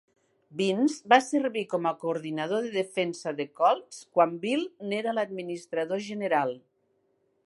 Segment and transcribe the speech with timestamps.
[0.59, 6.57] Vince va servir com a coordinador de defensa de Colts quan Bill n'era l'administrador general.